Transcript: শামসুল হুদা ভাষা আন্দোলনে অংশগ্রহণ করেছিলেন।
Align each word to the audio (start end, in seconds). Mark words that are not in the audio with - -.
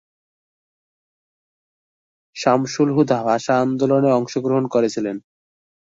শামসুল 2.35 2.89
হুদা 2.95 3.19
ভাষা 3.23 3.53
আন্দোলনে 3.61 4.09
অংশগ্রহণ 4.11 4.65
করেছিলেন। 4.67 5.17